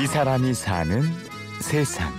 이 0.00 0.06
사람이 0.06 0.54
사는 0.54 1.02
세상. 1.60 2.10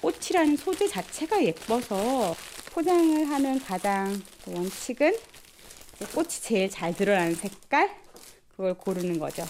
꽃이라는 0.00 0.56
소재 0.56 0.88
자체가 0.88 1.44
예뻐서 1.44 2.34
포장을 2.72 3.28
하는 3.28 3.60
가장 3.60 4.18
원칙은 4.46 5.14
꽃이 6.14 6.28
제일 6.28 6.70
잘 6.70 6.94
드러나는 6.94 7.34
색깔 7.34 7.94
그걸 8.52 8.72
고르는 8.72 9.18
거죠. 9.18 9.44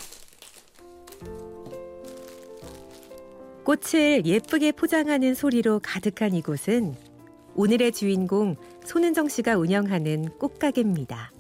꽃을 3.63 4.27
예쁘게 4.27 4.73
포장하는 4.73 5.37
소리로 5.37 5.79
가득한 5.79 6.35
이곳은 6.35 7.10
오늘의 7.55 7.93
주인공 7.93 8.57
손은정 8.85 9.29
씨가 9.29 9.57
운영하는 9.57 10.39
꽃가게입니다. 10.39 11.33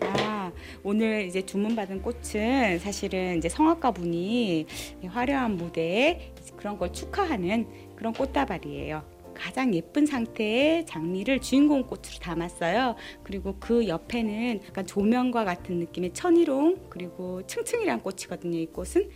아, 0.00 0.52
오늘 0.82 1.26
이제 1.26 1.44
주문받은 1.44 2.02
꽃은 2.02 2.78
사실은 2.78 3.38
이제 3.38 3.48
성악가 3.48 3.90
분이 3.90 4.66
화려한 5.06 5.56
무대에 5.56 6.32
그런 6.56 6.78
걸 6.78 6.92
축하하는 6.92 7.66
그런 7.94 8.12
꽃다발이에요. 8.12 9.02
가장 9.34 9.74
예쁜 9.74 10.04
상태의 10.06 10.86
장미를 10.86 11.40
주인공 11.40 11.82
꽃으로 11.82 12.18
담았어요. 12.20 12.96
그리고 13.22 13.56
그 13.58 13.86
옆에는 13.88 14.60
약간 14.66 14.86
조명과 14.86 15.44
같은 15.44 15.78
느낌의 15.78 16.12
천일홍 16.12 16.86
그리고 16.88 17.46
층층이란 17.46 18.02
꽃이거든요. 18.02 18.58
이 18.58 18.66
꽃은 18.66 19.08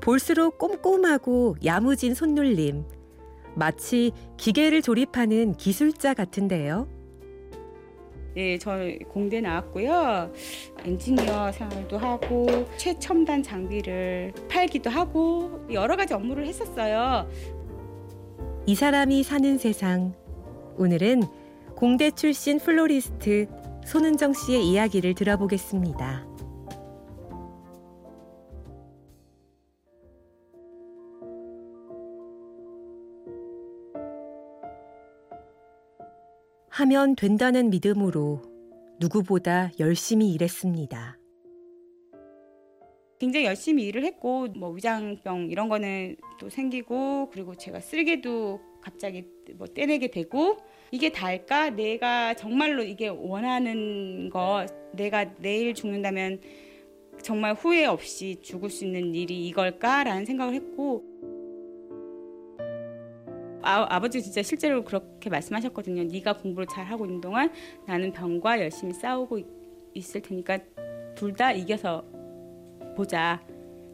볼수록 0.00 0.58
꼼꼼하고 0.58 1.56
야무진 1.64 2.14
손놀림. 2.14 2.84
마치 3.54 4.12
기계를 4.36 4.82
조립하는 4.82 5.54
기술자 5.54 6.14
같은데요. 6.14 6.88
네, 8.34 8.56
저 8.58 8.78
공대 9.08 9.40
나왔고요. 9.40 10.32
엔지니어 10.84 11.52
생활도 11.52 11.98
하고 11.98 12.46
최첨단 12.78 13.42
장비를 13.42 14.32
팔기도 14.48 14.88
하고 14.88 15.66
여러 15.70 15.96
가지 15.96 16.14
업무를 16.14 16.46
했었어요. 16.46 17.28
이 18.64 18.74
사람이 18.74 19.22
사는 19.22 19.58
세상. 19.58 20.14
오늘은 20.78 21.24
공대 21.76 22.10
출신 22.10 22.58
플로리스트 22.58 23.48
손은정 23.84 24.32
씨의 24.32 24.66
이야기를 24.66 25.14
들어보겠습니다. 25.14 26.31
하면 36.72 37.14
된다는 37.16 37.68
믿음으로 37.68 38.40
누구보다 38.98 39.70
열심히 39.78 40.32
일했습니다. 40.32 41.18
굉장히 43.20 43.44
열심히 43.44 43.84
일을 43.84 44.04
했고 44.04 44.46
뭐 44.56 44.70
위장병 44.70 45.50
이런 45.50 45.68
거는 45.68 46.16
또 46.40 46.48
생기고 46.48 47.28
그리고 47.30 47.54
제가 47.54 47.80
쓰레기도 47.80 48.58
갑자기 48.80 49.26
뭐 49.56 49.66
떼내게 49.66 50.10
되고 50.10 50.56
이게 50.90 51.12
다일까? 51.12 51.70
내가 51.70 52.32
정말로 52.32 52.82
이게 52.82 53.08
원하는 53.08 54.30
거 54.30 54.64
내가 54.94 55.24
내일 55.40 55.74
죽는다면 55.74 56.40
정말 57.20 57.52
후회 57.52 57.84
없이 57.84 58.38
죽을 58.40 58.70
수 58.70 58.86
있는 58.86 59.14
일이 59.14 59.46
이걸까라는 59.48 60.24
생각을 60.24 60.54
했고 60.54 61.11
아, 63.62 63.86
아버지 63.88 64.22
진짜 64.22 64.42
실제로 64.42 64.84
그렇게 64.84 65.30
말씀하셨거든요. 65.30 66.04
네가 66.04 66.34
공부를 66.38 66.66
잘 66.66 66.84
하고 66.84 67.06
있는 67.06 67.20
동안 67.20 67.52
나는 67.86 68.12
병과 68.12 68.60
열심히 68.60 68.92
싸우고 68.92 69.38
있, 69.94 70.16
을 70.16 70.22
테니까 70.22 70.58
둘 71.14 71.34
다 71.34 71.52
이겨서 71.52 72.04
보자. 72.96 73.40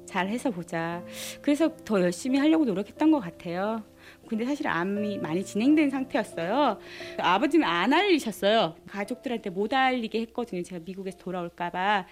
잘 0.06 0.26
해서 0.28 0.50
보자. 0.50 1.04
그래서 1.42 1.76
더 1.84 2.00
열심히 2.00 2.38
하려고 2.38 2.64
노력했던 2.64 3.10
것 3.10 3.20
같아요. 3.20 3.82
근데 4.26 4.46
사실 4.46 4.66
암이 4.66 5.18
많이 5.18 5.44
진행된 5.44 5.90
상태였어요. 5.90 6.78
아버지는 7.18 7.66
안 7.66 7.92
알리셨어요. 7.92 8.74
가족들한테 8.88 9.50
못 9.50 9.74
알리게 9.74 10.20
했거든요. 10.22 10.62
제가 10.62 10.82
미국에서 10.84 11.18
돌아올까봐. 11.18 12.06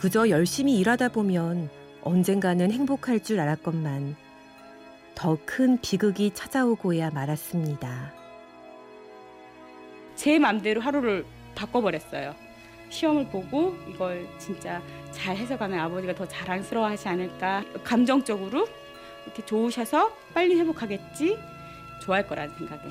그저 0.00 0.30
열심히 0.30 0.78
일하다 0.78 1.10
보면 1.10 1.68
언젠가는 2.00 2.72
행복할 2.72 3.20
줄 3.20 3.38
알았건만 3.38 4.16
더 5.14 5.36
큰 5.44 5.78
비극이 5.78 6.30
찾아오고야 6.32 7.10
말았습니다. 7.10 8.10
제 10.14 10.38
맘대로 10.38 10.80
하루를 10.80 11.26
바꿔버렸어요. 11.54 12.34
시험을 12.88 13.26
보고 13.26 13.76
이걸 13.90 14.26
진짜 14.38 14.80
잘 15.10 15.36
해석하면 15.36 15.78
아버지가 15.78 16.14
더 16.14 16.26
자랑스러워하지 16.26 17.06
않을까. 17.06 17.62
감정적으로 17.84 18.66
이렇게 19.26 19.44
좋으셔서 19.44 20.16
빨리 20.32 20.58
회복하겠지. 20.58 21.38
좋아할 22.00 22.26
거라는 22.26 22.54
생각에. 22.54 22.84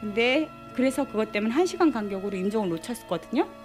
근데 0.00 0.48
그래서 0.72 1.04
그것 1.04 1.32
때문에 1.32 1.52
한 1.52 1.66
시간 1.66 1.90
간격으로 1.90 2.36
임종을 2.36 2.68
놓쳤거든요. 2.68 3.57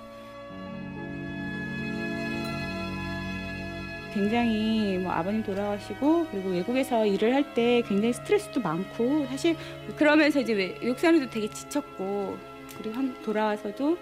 굉장히 4.13 4.97
뭐 4.99 5.11
아버님 5.11 5.43
돌아가시고 5.43 6.27
그리고 6.31 6.49
외국에서 6.49 7.05
일을 7.05 7.33
할 7.33 7.43
때 7.53 7.81
굉장히 7.87 8.13
스트레스도 8.13 8.61
많고 8.61 9.25
사실 9.27 9.55
그러면서 9.95 10.39
이제 10.39 10.53
외국 10.53 10.99
생활도 10.99 11.29
되게 11.29 11.49
지쳤고 11.49 12.37
그리고 12.77 12.95
한 12.95 13.15
돌아와서도 13.23 13.97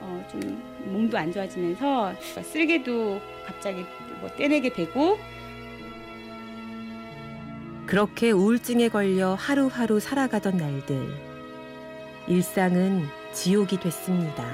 어 0.00 0.24
좀 0.30 0.62
몸도 0.86 1.16
안 1.16 1.32
좋아지면서 1.32 2.14
쓰레기도 2.42 3.20
갑자기 3.46 3.84
뭐 4.20 4.28
떼내게 4.36 4.72
되고 4.72 5.16
그렇게 7.86 8.30
우울증에 8.30 8.88
걸려 8.88 9.34
하루하루 9.34 10.00
살아가던 10.00 10.56
날들 10.56 11.14
일상은 12.26 13.04
지옥이 13.32 13.78
됐습니다. 13.80 14.44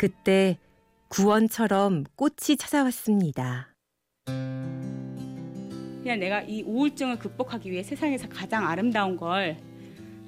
그때 0.00 0.56
구원처럼 1.08 2.04
꽃이 2.16 2.56
찾아왔습니다. 2.58 3.68
그냥 4.24 6.18
내가 6.18 6.40
이 6.40 6.62
우울증을 6.62 7.18
극복하기 7.18 7.70
위해 7.70 7.82
세상에서 7.82 8.26
가장 8.30 8.66
아름다운 8.66 9.18
걸 9.18 9.58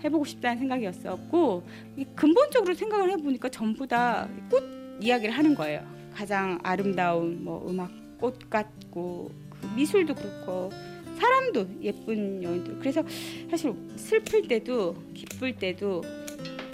해보고 0.05 0.27
싶다는 0.27 0.59
생각이었었고 0.59 1.66
근본적으로 2.15 2.75
생각을 2.75 3.12
해보니까 3.12 3.49
전부 3.49 3.87
다 3.87 4.28
꽃 4.50 4.62
이야기를 5.00 5.33
하는 5.34 5.55
거예요. 5.55 5.83
가장 6.12 6.59
아름다운 6.62 7.43
뭐 7.43 7.66
음악 7.66 7.91
꽃 8.21 8.50
같고 8.50 9.31
그 9.49 9.66
미술도 9.75 10.15
그렇고 10.15 10.71
사람도 11.19 11.66
예쁜 11.81 12.43
여인들 12.43 12.78
그래서 12.78 13.03
사실 13.50 13.72
슬플 13.97 14.47
때도 14.49 14.94
기쁠 15.15 15.56
때도 15.56 16.03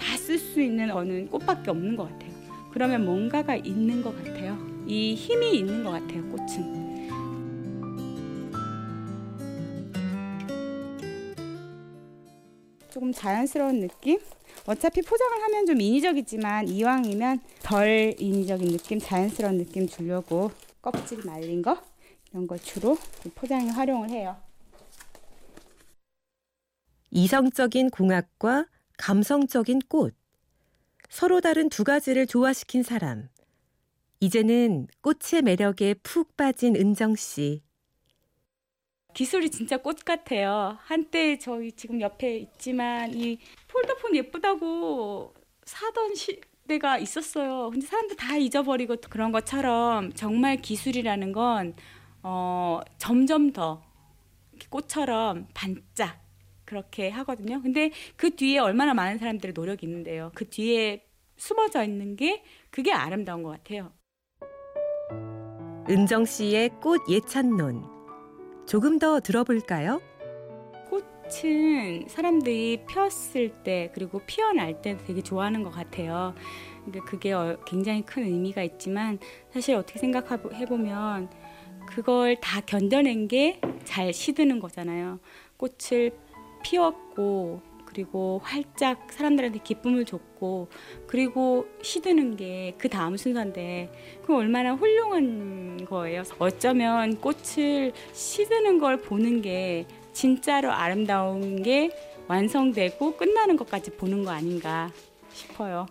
다 0.00 0.16
쓸 0.16 0.36
수 0.36 0.60
있는 0.60 0.90
어느 0.90 1.24
꽃밖에 1.28 1.70
없는 1.70 1.94
것 1.94 2.08
같아요. 2.10 2.27
그러면 2.78 3.04
뭔가가 3.04 3.56
있는 3.56 4.02
것 4.02 4.16
같아요. 4.16 4.56
이 4.86 5.16
힘이 5.16 5.58
있는 5.58 5.82
것 5.82 5.90
같아요. 5.90 6.22
꽃은. 6.28 7.08
조금 12.88 13.10
자연스러운 13.10 13.80
느낌? 13.80 14.20
어차피 14.64 15.02
포장을 15.02 15.42
하면 15.42 15.66
좀 15.66 15.80
인위적이지만 15.80 16.68
이왕이면 16.68 17.40
덜 17.64 18.14
인위적인 18.16 18.68
느낌, 18.68 19.00
자연스러운 19.00 19.58
느낌 19.58 19.88
주려고 19.88 20.52
껍질 20.80 21.24
말린 21.24 21.62
거 21.62 21.82
이런 22.30 22.46
걸 22.46 22.60
주로 22.60 22.96
포장에 23.34 23.70
활용을 23.70 24.10
해요. 24.10 24.36
이성적인 27.10 27.90
궁합과 27.90 28.66
감성적인 28.98 29.80
꽃. 29.88 30.17
서로 31.08 31.40
다른 31.40 31.68
두 31.68 31.84
가지를 31.84 32.26
조화시킨 32.26 32.82
사람. 32.82 33.28
이제는 34.20 34.88
꽃의 35.00 35.42
매력에 35.42 35.94
푹 36.02 36.36
빠진 36.36 36.76
은정 36.76 37.16
씨. 37.16 37.62
기술이 39.14 39.50
진짜 39.50 39.78
꽃 39.78 40.04
같아요. 40.04 40.76
한때 40.80 41.38
저희 41.38 41.72
지금 41.72 42.00
옆에 42.00 42.36
있지만 42.36 43.14
이 43.14 43.38
폴더폰 43.68 44.14
예쁘다고 44.16 45.34
사던 45.64 46.14
시대가 46.14 46.98
있었어요. 46.98 47.70
근데 47.70 47.86
사람들 47.86 48.16
다 48.16 48.36
잊어버리고 48.36 48.96
그런 49.08 49.32
것처럼 49.32 50.12
정말 50.12 50.56
기술이라는 50.56 51.32
건 51.32 51.74
어, 52.22 52.80
점점 52.98 53.52
더 53.52 53.82
꽃처럼 54.70 55.48
반짝 55.54 56.27
그렇게 56.72 57.08
하거든요. 57.08 57.62
근데 57.62 57.90
그 58.16 58.36
뒤에 58.36 58.58
얼마나 58.58 58.92
많은 58.92 59.16
사람들의 59.16 59.54
노력이 59.54 59.86
있는데요. 59.86 60.30
그 60.34 60.46
뒤에 60.50 61.02
숨어져 61.38 61.82
있는 61.82 62.14
게 62.14 62.42
그게 62.70 62.92
아름다운 62.92 63.42
것 63.42 63.48
같아요. 63.50 63.90
은정 65.88 66.26
씨의 66.26 66.68
꽃 66.82 67.00
예찬론. 67.08 67.84
조금 68.66 68.98
더 68.98 69.18
들어볼까요? 69.20 70.02
꽃은 70.90 72.06
사람들이 72.08 72.84
폈을 72.86 73.48
때 73.64 73.90
그리고 73.94 74.20
피어날 74.26 74.82
때 74.82 74.98
되게 75.06 75.22
좋아하는 75.22 75.62
것 75.62 75.70
같아요. 75.70 76.34
근데 76.84 77.00
그게 77.00 77.32
어- 77.32 77.56
굉장히 77.66 78.02
큰 78.02 78.24
의미가 78.24 78.62
있지만 78.62 79.18
사실 79.50 79.74
어떻게 79.74 79.98
생각해 79.98 80.66
보면 80.68 81.30
그걸 81.88 82.36
다 82.42 82.60
견뎌낸 82.60 83.26
게 83.26 83.58
잘 83.84 84.12
시드는 84.12 84.60
거잖아요. 84.60 85.18
꽃을 85.56 86.12
피웠고 86.62 87.60
그리고 87.84 88.40
활짝 88.44 89.10
사람들한테 89.10 89.60
기쁨을 89.60 90.04
줬고 90.04 90.68
그리고 91.06 91.66
시드는 91.82 92.36
게 92.36 92.74
그 92.78 92.88
다음 92.88 93.16
순서인데 93.16 93.90
그 94.24 94.36
얼마나 94.36 94.74
훌륭한 94.74 95.84
거예요. 95.86 96.22
어쩌면 96.38 97.16
꽃을 97.16 97.92
시드는 98.12 98.78
걸 98.78 99.00
보는 99.00 99.42
게 99.42 99.86
진짜로 100.12 100.70
아름다운 100.70 101.62
게 101.62 101.90
완성되고 102.28 103.16
끝나는 103.16 103.56
것까지 103.56 103.96
보는 103.96 104.24
거 104.24 104.30
아닌가 104.30 104.90
싶어요. 105.32 105.86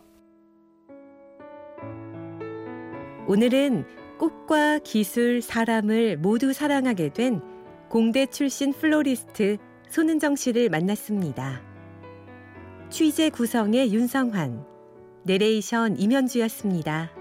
오늘은 3.28 3.86
꽃과 4.20 4.80
기술, 4.80 5.42
사람을 5.42 6.18
모두 6.18 6.54
사랑하게 6.54 7.10
된 7.14 7.42
공대 7.90 8.26
출신 8.26 8.72
플로리스트 8.74 9.58
손은정 9.90 10.36
씨를 10.36 10.70
만났습니다. 10.70 11.62
취재 12.90 13.30
구성의 13.30 13.94
윤성환, 13.94 14.66
내레이션 15.24 16.00
임현주였습니다. 16.00 17.17